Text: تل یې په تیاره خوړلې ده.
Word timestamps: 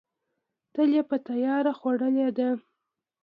تل 0.73 0.89
یې 0.97 1.03
په 1.09 1.15
تیاره 1.27 1.71
خوړلې 1.79 2.27
ده. 2.37 2.49